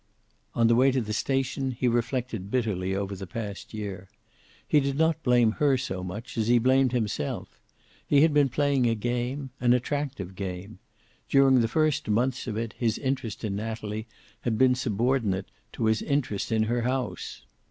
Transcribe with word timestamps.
On 0.55 0.65
the 0.65 0.73
way 0.73 0.91
to 0.91 0.99
the 0.99 1.13
station 1.13 1.73
he 1.73 1.87
reflected 1.87 2.49
bitterly 2.49 2.95
over 2.95 3.15
the 3.15 3.27
past 3.27 3.71
year. 3.71 4.07
He 4.67 4.79
did 4.79 4.97
not 4.97 5.21
blame 5.21 5.51
her 5.61 5.77
so 5.77 6.03
much 6.03 6.39
as 6.39 6.47
he 6.47 6.57
blamed 6.57 6.91
himself. 6.91 7.59
He 8.07 8.21
had 8.21 8.33
been 8.33 8.49
playing 8.49 8.87
a 8.87 8.95
game, 8.95 9.51
an 9.59 9.73
attractive 9.73 10.33
game. 10.33 10.79
During 11.29 11.61
the 11.61 11.67
first 11.67 12.07
months 12.07 12.47
of 12.47 12.57
it 12.57 12.73
his 12.79 12.97
interest 12.97 13.43
in 13.43 13.55
Natalie 13.55 14.07
had 14.39 14.57
been 14.57 14.73
subordinate 14.73 15.51
to 15.73 15.85
his 15.85 16.01
interest 16.01 16.51
in 16.51 16.63
her 16.63 16.81
house. 16.81 17.45